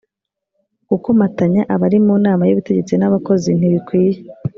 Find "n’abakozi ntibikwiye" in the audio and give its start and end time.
2.97-4.19